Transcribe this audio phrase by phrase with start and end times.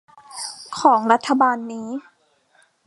[0.79, 1.89] ของรัฐบาลนี้